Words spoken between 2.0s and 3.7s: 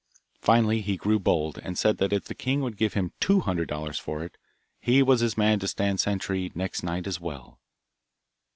if the king would give him two hundred